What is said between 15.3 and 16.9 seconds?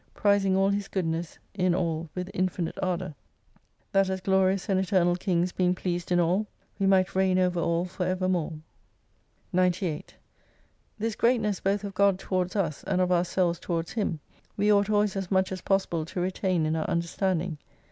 as possible to retain in our